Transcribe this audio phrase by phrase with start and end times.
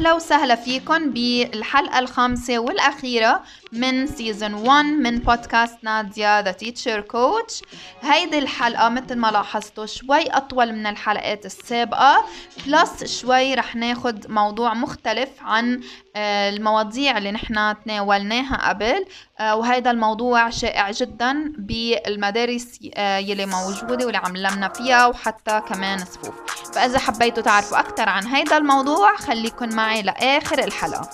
[0.00, 3.42] أهلا وسهلا فيكم بالحلقة الخامسة والأخيرة
[3.72, 7.62] من season 1 من بودكاست ناديا the teacher coach
[8.02, 12.24] هيدي الحلقة مثل ما لاحظتوا شوي أطول من الحلقات السابقة
[12.66, 15.80] plus شوي رح ناخد موضوع مختلف عن
[16.16, 19.04] آه، المواضيع اللي نحن تناولناها قبل
[19.40, 25.98] آه، وهذا الموضوع شائع جدا بالمدارس آه، يلي موجودة واللي عم علمنا فيها وحتى كمان
[25.98, 26.59] صفوف.
[26.74, 31.10] فإذا حبيتوا تعرفوا أكثر عن هذا الموضوع خليكن معي لآخر الحلقة.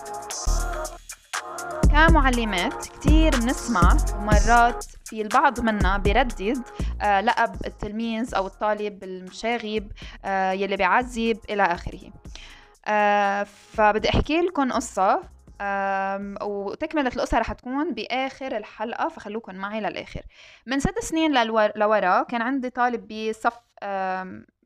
[1.93, 6.63] كمعلمات كتير بنسمع ومرات في البعض منا بيردد
[7.03, 9.93] آه لقب التلميذ أو الطالب المشاغب
[10.25, 12.13] آه يلي بيعذب إلى آخره.
[12.87, 15.37] آه فبدي أحكي لكم قصة
[16.43, 20.23] وتكملة القصة رح تكون بآخر الحلقة فخلوكم معي للآخر.
[20.67, 21.33] من ست سنين
[21.77, 23.53] لورا كان عندي طالب بصف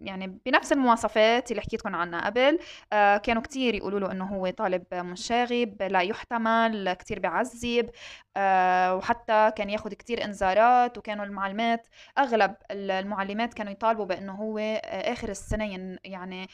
[0.01, 2.27] يعني بنفس المواصفات اللي حكيتكم عنها.
[2.27, 2.59] قبل
[2.93, 7.91] آه، كانوا كتير يقولوا له إنه هو طالب مشاغب لا يحتمل كتير بيعذب
[8.37, 11.87] آه، وحتى كان ياخد كتير إنذارات وكانوا المعلمات
[12.19, 16.47] أغلب المعلمات كانوا يطالبوا بإنه هو آه، آخر السنة يعني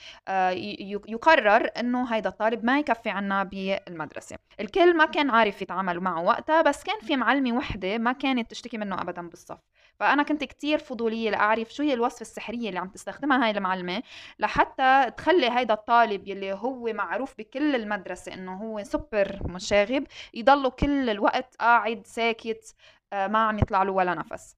[1.09, 4.37] يقرر إنه هيدا الطالب ما يكفي عنا بالمدرسة.
[4.61, 8.79] الكل ما كان عارف يتعامل معه وقتها بس كان في معلمة وحدة ما كانت تشتكي
[8.79, 9.59] منه ابدا بالصف.
[10.01, 14.03] فأنا كنت كتير فضولية لأعرف شو هي الوصفه السحريه اللي عم تستخدمها هاي المعلمة
[14.39, 21.11] لحتى تخلي هيدا الطالب يلي هو معروف بكل المدرسة إنه هو سوبر مشاغب يضله كل
[21.11, 22.75] الوقت قاعد ساكت
[23.13, 24.57] آه، ما عم يطلع له ولا نفس.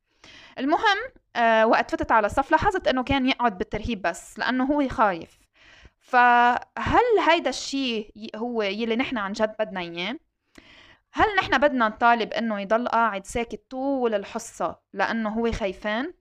[0.58, 0.98] المهم
[1.36, 5.38] آه، وقت فتت على الصف لاحظت إنه كان يقعد بالترهيب بس لأنه هو خايف.
[6.00, 10.16] فهل هيدا الشيء هو يلي نحن عن جد بدنا إياه؟
[11.12, 16.14] هل نحن بدنا نطالب إنه يضل قاعد ساكت طول الحصة لأنه هو خايفان؟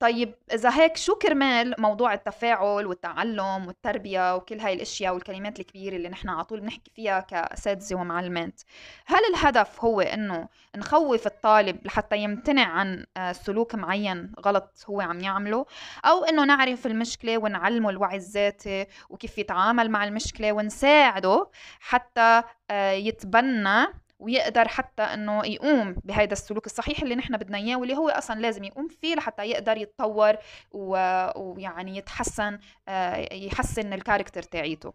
[0.00, 6.08] طيب إذا هيك شو كرمال موضوع التفاعل والتعلم والتربية وكل هاي الأشياء والكلمات الكبيرة اللي
[6.08, 8.62] نحن على طول بنحكي فيها كأساتذة ومعلمات؟
[9.06, 15.20] هل الهدف هو إنه نخوف الطالب لحتى يمتنع عن آه، سلوك معين غلط هو عم
[15.20, 15.66] يعمله؟
[16.04, 23.86] أو إنه نعرف المشكلة ونعلمه الوعي الذاتي وكيف يتعامل مع المشكلة ونساعده حتى آه، يتبنى
[24.18, 28.64] ويقدر حتى إنه يقوم بهذا السلوك الصحيح اللي نحن بدنا إياه واللي هو أصلا لازم
[28.64, 30.36] يقوم فيه لحتى يقدر يتطور
[30.72, 32.58] ويعني يتحسن
[32.88, 34.92] آه، يحسن الكاركتر تاعيته.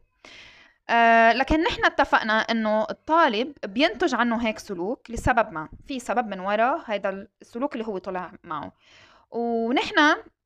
[0.90, 5.70] آه لكن نحن اتفقنا إنه الطالب بينتج عنه هيك سلوك لسبب ما.
[5.88, 8.72] في سبب من وراء هذا السلوك اللي هو طلع معه.
[9.32, 10.00] ونحن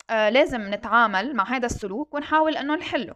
[0.10, 3.16] آه لازم نتعامل مع هذا السلوك ونحاول إنه نحله.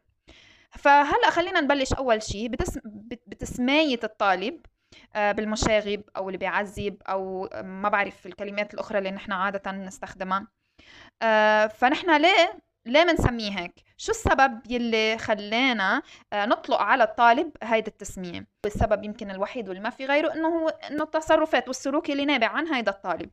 [0.71, 2.79] فهلأ خلينا نبلش أول شيء بتسم...
[3.27, 4.65] بتسماية الطالب
[5.15, 10.47] بالمشاغب أو اللي بيعذب أو ما بعرف الكلمات الأخرى اللي نحن عادة نستخدمها
[11.21, 16.01] آه، فنحن ليه ليه بنسميه هيك؟ شو السبب يلي خلانا
[16.33, 20.69] آه، نطلق على الطالب هيدي التسمية؟ السبب يمكن الوحيد واللي ما في غيره إنه هو
[20.69, 23.29] إنه التصرفات والسلوك اللي نابع عن هيدا الطالب.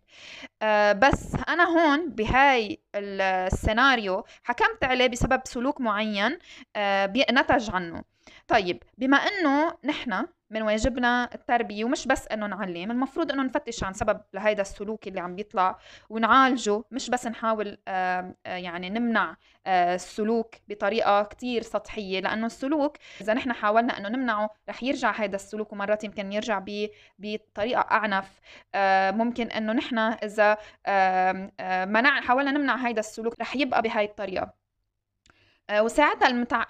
[0.98, 6.38] بس أنا هون بهاي السيناريو حكمت عليه بسبب سلوك معين
[7.30, 8.04] نتج عنه.
[8.48, 13.92] طيب بما إنه نحن من واجبنا التربية ومش بس إنه نعلم المفروض إنه نفتش عن
[13.92, 15.78] سبب لهيدا السلوك اللي عم بيطلع
[16.10, 17.78] ونعالجه مش بس نحاول
[18.46, 25.10] يعني نمنع السلوك بطريقة كتير سطحية لأنه السلوك إذا نحن حاولنا أنه نمنعه رح يرجع
[25.12, 26.62] هذا السلوك ومرات يمكن يرجع
[27.18, 28.40] بطريقة أعنف.
[29.16, 30.56] ممكن أنه نحن إذا
[31.86, 34.42] منع حاولنا نمنع هذا السلوك رح يبقى بهاي الطريقة.
[34.44, 34.57] آه،
[35.72, 36.64] وساعتها المتع...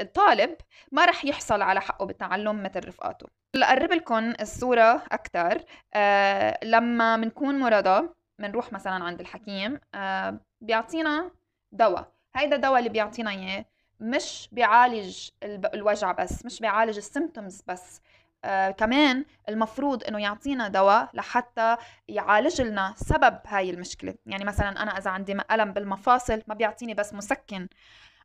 [0.00, 0.56] الطالب
[0.92, 3.26] ما رح يحصل على حقه بالتعلم مثل رفقاته.
[3.54, 5.64] لأقرب لكم الصورة أكثر
[5.94, 8.08] أه لما بنكون مرضى
[8.38, 11.30] بنروح مثلا عند الحكيم أه بيعطينا
[11.72, 12.12] دواء.
[12.36, 13.64] هيدا الدواء اللي بيعطينا إياه
[14.00, 18.00] مش بيعالج الوجع بس مش بيعالج السيمتومز بس.
[18.44, 21.76] آه كمان المفروض إنه يعطينا دواء لحتى
[22.08, 24.14] يعالج لنا سبب هاي المشكلة.
[24.26, 27.68] يعني مثلا أنا إذا عندي ألم بالمفاصل ما بيعطيني بس مسكن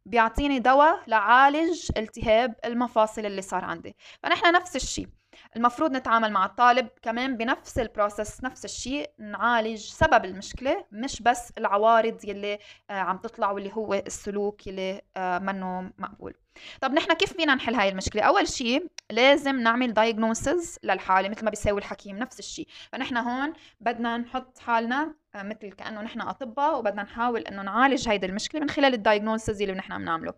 [0.05, 3.95] بيعطيني دواء لعالج التهاب المفاصل اللي صار عندي.
[4.23, 5.07] فنحن نفس الشيء.
[5.55, 11.53] المفروض نتعامل مع الطالب كمان بنفس ال process نفس الشيء نعالج سبب المشكلة مش بس
[11.57, 12.59] العوارض يلي
[12.89, 16.44] آه، عم تطلع واللي هو السلوك يلي آه، منه مقبول.
[16.81, 21.49] طب نحن كيف فينا نحل هاي المشكلة؟ أول شيء لازم نعمل diagnosis للحالة مثل ما
[21.49, 27.03] بيساوي الحكيم نفس الشيء، فنحن هون بدنا نحط حالنا آه، مثل كأنه نحن أطباء وبدنا
[27.03, 30.33] نحاول إنه نعالج هيدي المشكلة من خلال ال diagnosis اللي نحن بنعمله.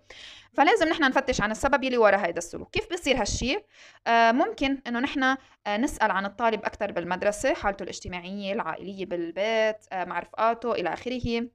[0.53, 3.65] فلازم نحن نفتش عن السبب يلي ورا هيدا السلوك، كيف بيصير هالشيء؟
[4.07, 5.23] آه ممكن إنه نحن
[5.67, 11.47] آه نسأل عن الطالب أكثر بالمدرسة، حالته الاجتماعية، العائلية بالبيت، مع رفقاته إلى آخره.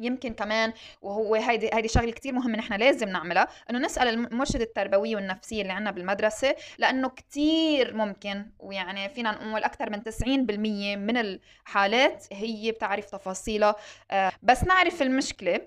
[0.00, 0.72] يمكن كمان
[1.02, 5.72] وهو هيدي هيدي شغلة كثير مهمة نحن لازم نعملها إنه نسأل المرشد التربوي والنفسية اللي
[5.72, 13.10] عندنا بالمدرسة لأنه كثير ممكن ويعني فينا نقول أكثر من 90% من الحالات هي بتعرف
[13.10, 13.76] تفاصيلها.
[14.10, 15.60] آه، بس نعرف المشكلة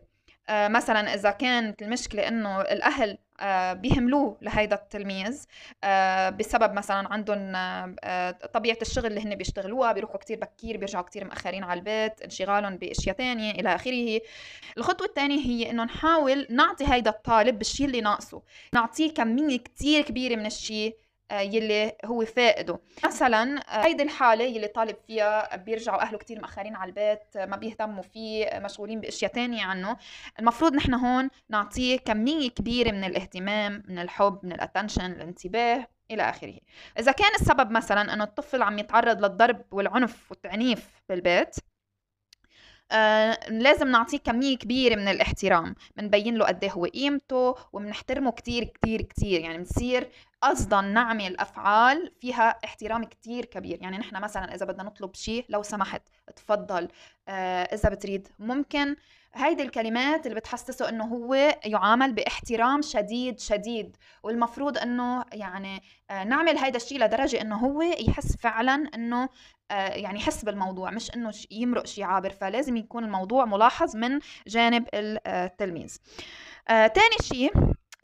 [0.50, 3.18] آه، مثلا إذا كانت المشكلة إنه الأهل
[3.74, 5.44] بيهملوه لهيدا التلميذ
[5.84, 7.40] آه، بسبب مثلا عندهم
[8.54, 13.16] طبيعة الشغل اللي هن بيشتغلوها بيروحوا كتير بكير بيرجعوا كتير مأخرين على البيت انشغالهم بأشياء
[13.16, 14.22] تانية إلى آخره.
[14.78, 18.42] الخطوة الثانية هي إنه نحاول نعطي هيدا الطالب بالشيء اللي ناقصه
[18.74, 22.80] نعطيه كمية كتير كبيرة من الشيء آه، يلي هو فائده.
[23.06, 28.04] مثلا آه، هيدي الحالة يلي طالب فيها بيرجعوا أهله كتير مأخرين على البيت ما بيهتموا
[28.04, 29.98] فيه مشغولين بأشياء تانية عنه.
[30.40, 36.56] المفروض نحن هون نعطيه كمية كبيرة من الاهتمام من الحب من الاتنشن الانتباه إلى آخره.
[37.00, 41.56] إذا كان السبب مثلا إنه الطفل عم يتعرض للضرب والعنف والتعنيف بالبيت
[42.92, 48.64] آه لازم نعطيه كمية كبيرة من الاحترام بنبين له قد إيه هو قيمته وبنحترمه كتير
[48.64, 49.42] كتير كتير.
[49.42, 50.10] يعني بنصير
[50.42, 53.82] قصدا نعمل افعال فيها احترام كتير كبير.
[53.82, 56.02] يعني نحن مثلا إذا بدنا نطلب شيء لو سمحت
[56.36, 56.88] تفضل.
[57.28, 58.28] آه إذا بتريد.
[58.40, 58.96] ممكن
[59.34, 61.34] هيدي الكلمات اللي بتحسسه إنه هو
[61.66, 63.98] يعامل باحترام شديد شديد.
[64.24, 69.30] والمفروض إنه يعني آه نعمل هيدا الشيء لدرجة إنه هو يحس فعلا إنه
[69.72, 72.30] آه يعني يحس بالموضوع مش إنه يمرق شيء عابر.
[72.30, 75.98] فلازم يكون الموضوع ملاحظ من جانب التلميذ.
[76.68, 77.54] آه تاني شيء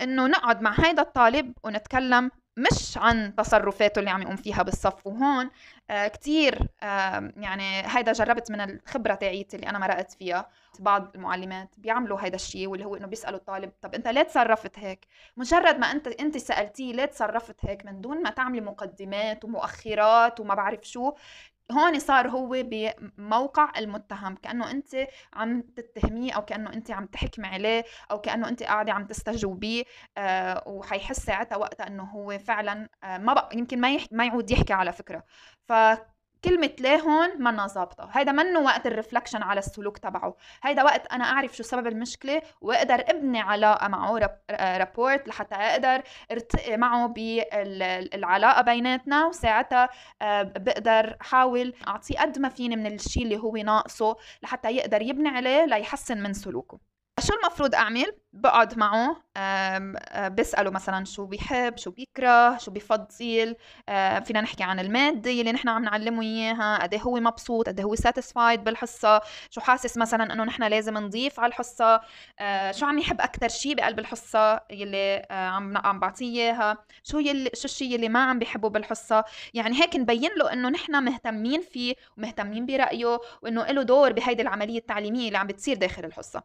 [0.02, 5.50] إنه نقعد مع هيدا الطالب ونتكلم مش عن تصرفاته اللي عم يقوم فيها بالصف وهون.
[5.90, 10.50] آه كتير آه يعني هيدا جربت من الخبرة تاعيتي اللي أنا مرقت فيها.
[10.80, 15.06] بعض المعلمات بيعملوا هيدا الشيء واللي هو إنه بيسألوا الطالب طب أنت ليه تصرفت هيك؟
[15.38, 20.56] مجرد ما أنت أنت سألتيه ليه تصرفت هيك من دون ما تعملي مقدمات ومؤخرات وما
[20.56, 21.14] بعرف شو.
[21.72, 27.84] هون صار هو بموقع المتهم كأنه أنت عم تتهميه أو كأنه أنت عم تحكمي عليه
[28.12, 29.84] أو كأنه أنت قاعدة عم تستجوبيه
[30.18, 34.06] آه وحيحس ساعتها وقتها إنه هو فعلا آه ما بقى يمكن ما يح...
[34.12, 35.24] ما يعود يحكي على فكرة.
[35.68, 35.74] ف
[36.46, 38.10] كلمة ليه هون منا ظابطة.
[38.14, 40.36] هيدا منه وقت الرفلكشن على السلوك تبعه.
[40.64, 44.20] هيدا وقت أنا أعرف شو سبب المشكلة وأقدر أبني علاقة معه
[44.52, 49.90] رابورت لحتى أقدر ارتقي معه بالعلاقة بيناتنا وساعتها
[50.22, 55.30] آه، بقدر حاول أعطيه قد ما فيني من الشيء اللي هو ناقصه لحتى يقدر يبني
[55.30, 56.80] عليه ليحسن من سلوكه.
[57.20, 63.56] شو المفروض أعمل؟ بقعد معه آه، بسأله مثلا شو بيحب شو بيكره شو بفضل
[63.90, 67.80] آه، فينا نحكي عن المادة اللي نحن عم نعلمه إياها قد إيه هو مبسوط قد
[67.80, 72.02] إيه هو ساتيسفايد بالحصة شو حاسس مثلا إنه نحن لازم نضيف على الحصة
[72.40, 77.50] آه، شو عم يحب أكتر شيء بقلب الحصة يلي عم عم بعطيه إياها شو يلي
[77.54, 79.24] شو الشيء اللي ما عم بيحبه بالحصة.
[79.54, 84.78] يعني هيك نبين له إنه نحن مهتمين فيه ومهتمين برأيه وإنه له دور بهيدي العملية
[84.78, 86.44] التعليمية اللي عم بتصير داخل الحصة.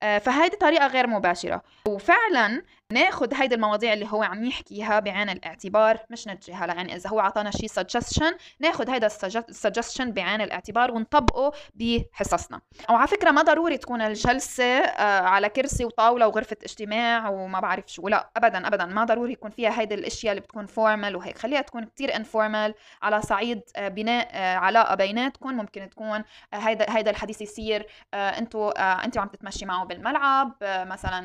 [0.00, 1.25] فهيدي طريقة غير مباشرة.
[1.26, 1.62] مباشرة.
[1.88, 2.62] وفعلا
[2.92, 7.50] ناخد هيدي المواضيع اللي هو عم يحكيها بعين الاعتبار مش نتجاهلها يعني إذا هو عطانا
[7.50, 9.06] شيء suggestion ناخد هيدا
[9.48, 12.60] ال suggestion بعين الاعتبار ونطبقه بحصصنا.
[12.90, 18.08] وعلى فكرة ما ضروري تكون الجلسة آه، على كرسي وطاولة وغرفة اجتماع وما بعرف شو
[18.08, 21.38] لا ابدا ابدا ما ضروري يكون فيها هيدي الأشياء اللي بتكون formal وهيك.
[21.38, 25.54] خليها تكون كتير informal على صعيد آه، بناء آه، علاقة بيناتكم.
[25.56, 26.24] ممكن تكون
[26.54, 31.15] هيدا هيدا الحديث يصير أنتوا أنتوا عم تتمشي معه بالملعب مثلا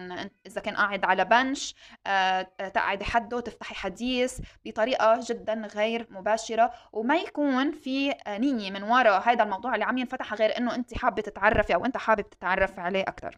[0.46, 1.76] إذا كان قاعد على بنش
[2.08, 6.72] آه، تقعدي حده تفتحي حديث بطريقة جدا غير مباشرة.
[6.94, 11.22] وما يكون في نية من وراء هذا الموضوع اللي عم ينفتح غير إنه انت حابة
[11.22, 13.38] تتعرفي أو أنت حابب تتعرف عليه أكثر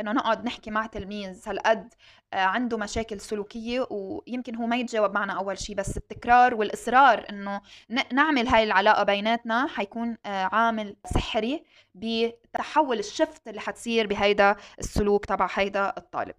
[0.00, 1.94] إنه نقعد نحكي مع تلميذ هالقد
[2.32, 7.60] آه، عنده مشاكل سلوكية ويمكن هو ما يتجاوب معنا أول شيء بس التكرار والإصرار إنه
[8.12, 15.48] نعمل هاي العلاقة بيناتنا حيكون آه، عامل سحري بتحول الشفت اللي حتصير بهيدا السلوك تبع
[15.54, 16.34] هيدا الطالب.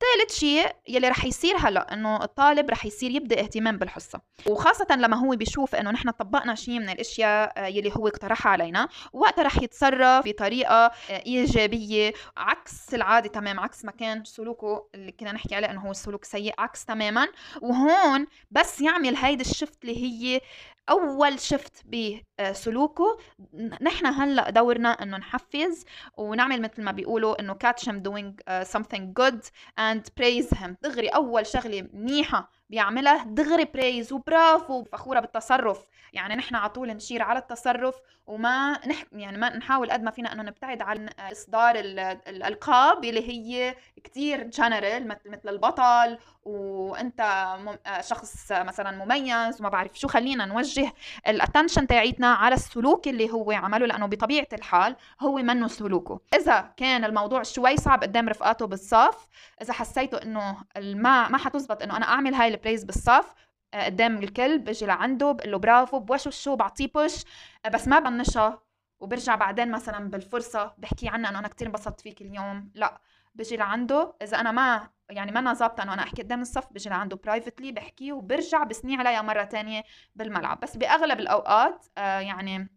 [0.00, 4.20] ثالث شيء يلي رح يصير هلأ إنه الطالب رح يصير يبدأ اهتمام بالحصة.
[4.46, 8.88] وخاصة لما هو بيشوف إنه نحن طبقنا شيء من الأشياء آه، يلي هو اقترحها علينا
[9.12, 10.92] وقتها رح يتصرف بطريقة آه،
[11.26, 16.24] إيجابية عكس العادة تمام عكس ما كان سلوكه اللي كنا نحكي عليه إنه هو سلوك
[16.24, 17.28] سيء عكس تماما.
[17.62, 20.40] وهون بس يعمل هيدي الشفت اللي هي
[20.90, 23.18] أول شفت بسلوكه
[23.80, 25.84] نحن هلأ دورنا إنه نحفز
[26.16, 29.40] ونعمل مثل ما بيقولوا إنه catch him doing uh, something good
[29.78, 30.76] and praise him.
[30.82, 35.84] دغري أول شغلة منيحة بيعملها دغري بريز وبرافو فخوره بالتصرف.
[36.12, 37.94] يعني نحن على طول نشير على التصرف
[38.26, 41.74] وما نح يعني ما نحاول قد ما فينا إنه نبتعد عن إصدار
[42.28, 47.46] الألقاب اللي هي كتير جنرال مثل البطل وأنت
[48.00, 50.08] شخص مثلا مميز وما بعرف شو.
[50.08, 50.92] خلينا نوجه
[51.28, 56.20] ال attention تاعيتنا على السلوك اللي هو عمله لأنه بطبيعة الحال هو منه سلوكه.
[56.34, 59.26] إذا كان الموضوع شوي صعب قدام رفقاته بالصف
[59.62, 63.34] إذا حسيتوا إنه ما ما حتزبط إنه أنا أعمل هاي ال praise بالصف
[63.74, 67.24] آه، قدام الكل بجي لعنده بقول له برافو بوشوشه بعطيه push
[67.66, 68.62] آه، بس ما بنشها.
[69.00, 72.70] وبرجع بعدين مثلا بالفرصة بحكي عنها إنه أنا كثير انبسطت فيك اليوم.
[72.74, 73.00] لا
[73.34, 74.14] بجي لعنده.
[74.22, 77.72] إذا أنا ما يعني ما أنا ظابطه إنه أنا أحكي قدام الصف بجي لعنده privately
[77.72, 79.82] بحكي وبرجع بثني عليها مرة تانية
[80.14, 80.60] بالملعب.
[80.60, 82.68] بس بأغلب الأوقات آه يعني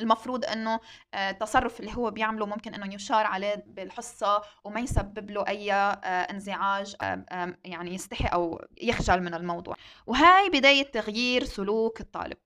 [0.00, 0.80] المفروض إنه
[1.14, 6.96] التصرف اللي هو بيعمله ممكن إنه يشار عليه بالحصة وما يسبب له أي انزعاج
[7.64, 9.76] يعني يستحي أو يخجل من الموضوع.
[10.06, 12.38] وهاي بداية تغيير سلوك الطالب.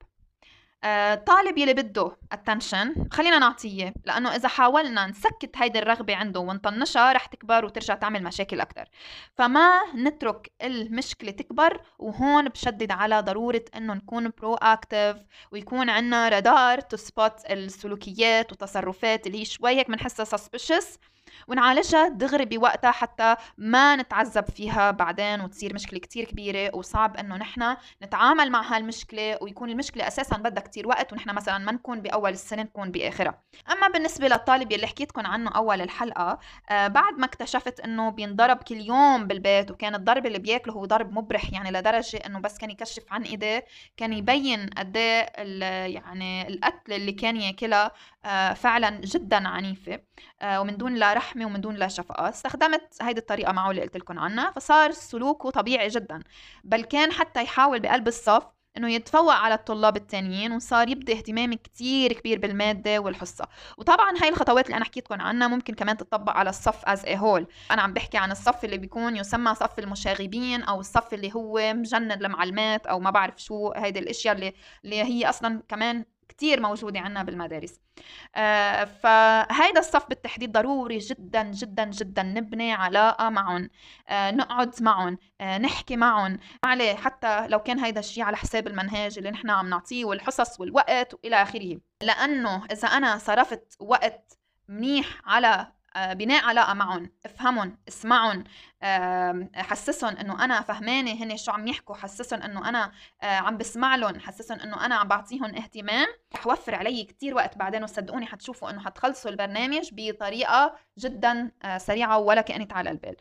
[0.84, 1.24] آه،
[1.56, 7.64] يلي بده attention خلينا نعطيه لأنه إذا حاولنا نسكت هيدي الرغبة عنده ونطنشها رح تكبر
[7.64, 8.88] وترجع تعمل مشاكل أكثر
[9.34, 15.16] فما نترك المشكلة تكبر وهون بشدد على ضرورة إنه نكون proactive
[15.52, 20.98] ويكون عندنا رادار to spot السلوكيات والتصرفات اللي هي شوي هيك بنحسها suspicious
[21.48, 27.76] ونعالجها دغري بوقتها حتى ما نتعذب فيها بعدين وتصير مشكلة كتير كبيرة وصعب إنه نحن
[28.02, 32.62] نتعامل مع هالمشكلة ويكون المشكلة أساسا بدها كتير وقت ونحن مثلا ما نكون بأول السنة
[32.62, 36.38] نكون باخرها أما بالنسبة للطالب يلي حكيتكم عنه أول الحلقة
[36.70, 41.12] آه بعد ما اكتشفت إنه بينضرب كل يوم بالبيت وكان الضرب اللي بياكله هو ضرب
[41.12, 43.64] مبرح يعني لدرجة إنه بس كان يكشف عن إيديه
[43.96, 45.26] كان يبين قد إيه
[45.94, 47.92] يعني القتل اللي كان ياكلها
[48.24, 50.00] آه فعلا جدا عنيفة
[50.42, 52.28] آه ومن دون لا رحمة ومن دون لا شفقة.
[52.28, 56.22] استخدمت هيدي الطريقة معه اللي قلت لكم عنها فصار سلوكه طبيعي جدا.
[56.64, 62.12] بل كان حتى يحاول بقلب الصف إنه يتفوق على الطلاب التانيين وصار يبدي اهتمام كتير
[62.12, 63.44] كبير بالمادة والحصة.
[63.78, 67.46] وطبعا هاي الخطوات اللي أنا حكيتكم عنها ممكن كمان تطبق على الصف از ا هول
[67.70, 72.12] أنا عم بحكي عن الصف اللي بيكون يسمى صف المشاغبين أو الصف اللي هو مجند
[72.24, 74.52] المعلمات أو ما بعرف شو هيدي الأشياء اللي
[74.84, 76.04] اللي هي أصلا كمان
[76.38, 77.80] كتير موجودة عنا بالمدارس.
[78.36, 83.70] آه فهيدا الصف بالتحديد ضروري جدا جدا جدا نبني علاقة معهم.
[84.08, 85.18] آه نقعد معهم.
[85.40, 86.38] آه نحكي معهم.
[86.64, 91.14] عليه حتى لو كان هيدا الشيء على حساب المنهاج اللي نحن عم نعطيه والحصص والوقت
[91.14, 91.80] وإلى آخره.
[92.02, 95.72] لأنه إذا أنا صرفت وقت منيح على
[96.12, 98.44] بناء علاقه معهم افهمهم اسمعهم
[99.54, 104.20] حسسهم إنه أنا فهمانة هن شو عم يحكوا حسسهم إنه أنا آه، عم بسمع لهم
[104.20, 106.06] حسسهم إنه أنا عم بعطيهم اهتمام.
[106.34, 112.18] رح يوفر علي كتير وقت بعدين وصدقوني حتشوفوا إنه حتخلصوا البرنامج بطريقة جدا آه، سريعة
[112.18, 113.16] ولا كانت على البال.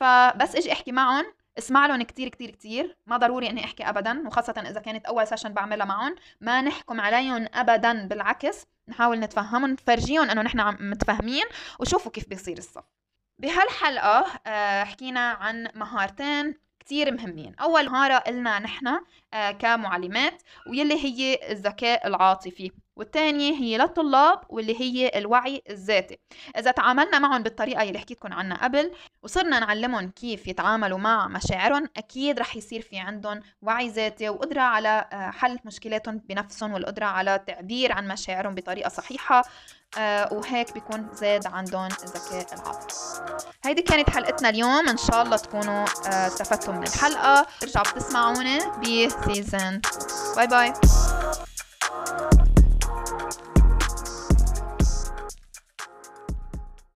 [0.00, 1.24] فبس إجي أحكي معهم
[1.58, 2.96] اسمع لهم كتير كتير كتير.
[3.06, 7.46] ما ضروري إني أحكي ابدا وخاصة إذا كانت أول سيشن بعملها معهم ما نحكم عليهم
[7.54, 8.66] ابدا بالعكس.
[8.90, 11.44] نحاول نتفهمهم نفرجيهم إنه نحن متفاهمين
[11.80, 12.84] وشوفوا كيف بيصير الصف.
[13.38, 17.54] بهالحلقة آه، حكينا عن مهارتين كتير مهمين.
[17.54, 19.00] أول مهارة قلنا نحن
[19.34, 22.72] آه، كمعلمات واللي هي الذكاء العاطفي.
[23.00, 26.18] والثانية هي للطلاب واللي هي الوعي الذاتي.
[26.58, 28.92] إذا تعاملنا معهم بالطريقة اللي حكيتكم عنها قبل
[29.22, 35.04] وصرنا نعلمهم كيف يتعاملوا مع مشاعرهم أكيد رح يصير في عندهم وعي ذاتي وقدرة على
[35.12, 39.44] آه، حل مشكلاتهم بنفسهم والقدرة على التعبير عن مشاعرهم بطريقة صحيحة
[39.98, 42.94] آه وهيك بيكون زاد عندهم الذكاء العاطفي.
[43.64, 44.88] هيدي كانت حلقتنا اليوم.
[44.88, 47.46] إن شاء الله تكونوا آه استفدتوا من الحلقة.
[47.62, 49.80] ارجعوا بتسمعونا بسيزن.
[50.36, 50.72] باي باي.